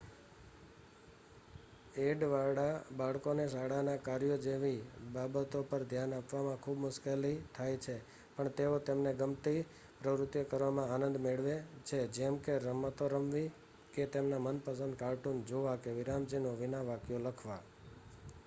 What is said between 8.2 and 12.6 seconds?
પણ તેઓ તેમને ગમતી પ્રવૃત્તિઓ કરવામાં આનંદ મેળવે છે જેમ કે